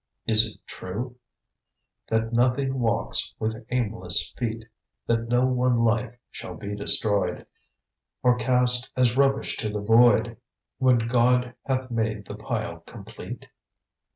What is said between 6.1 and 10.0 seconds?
shall be destroyed, Or cast as rubbish to the